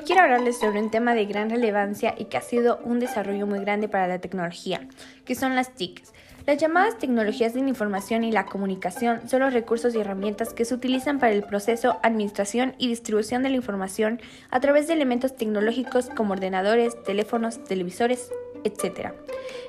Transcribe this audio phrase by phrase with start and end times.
[0.00, 3.60] quiero hablarles sobre un tema de gran relevancia y que ha sido un desarrollo muy
[3.60, 4.86] grande para la tecnología,
[5.24, 6.12] que son las TICs.
[6.46, 10.74] Las llamadas tecnologías de información y la comunicación son los recursos y herramientas que se
[10.74, 14.20] utilizan para el proceso, administración y distribución de la información
[14.50, 18.30] a través de elementos tecnológicos como ordenadores, teléfonos, televisores,
[18.66, 19.12] etc.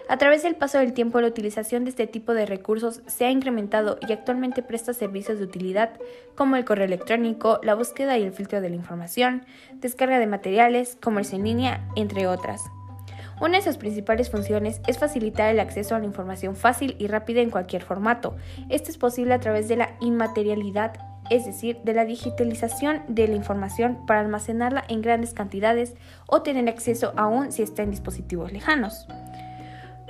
[0.10, 3.32] A través del paso del tiempo, la utilización de este tipo de recursos se ha
[3.32, 5.92] incrementado y actualmente presta servicios de utilidad
[6.36, 10.98] como el correo electrónico, la búsqueda y el filtro de la información, descarga de materiales,
[11.02, 12.64] comercio en línea, entre otras.
[13.40, 17.42] Una de sus principales funciones es facilitar el acceso a la información fácil y rápida
[17.42, 18.36] en cualquier formato.
[18.70, 20.94] Esto es posible a través de la inmaterialidad
[21.30, 25.96] es decir, de la digitalización de la información para almacenarla en grandes cantidades
[26.28, 29.08] o tener acceso aún si está en dispositivos lejanos.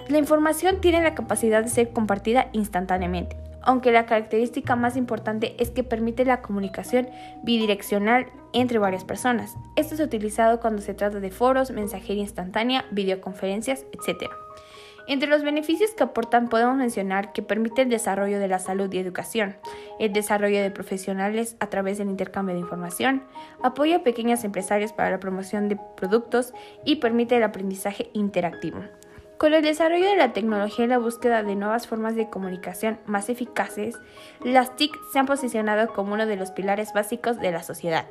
[0.08, 5.70] La información tiene la capacidad de ser compartida instantáneamente, aunque la característica más importante es
[5.72, 7.10] que permite la comunicación
[7.44, 9.56] bidireccional entre varias personas.
[9.76, 14.30] Esto es utilizado cuando se trata de foros, mensajería instantánea, videoconferencias, etc.
[15.08, 18.98] Entre los beneficios que aportan podemos mencionar que permite el desarrollo de la salud y
[18.98, 19.56] educación,
[20.00, 23.24] el desarrollo de profesionales a través del intercambio de información,
[23.64, 28.80] apoya a pequeños empresarios para la promoción de productos y permite el aprendizaje interactivo.
[29.38, 33.30] Con el desarrollo de la tecnología y la búsqueda de nuevas formas de comunicación más
[33.30, 33.96] eficaces,
[34.44, 38.08] las TIC se han posicionado como uno de los pilares básicos de la sociedad.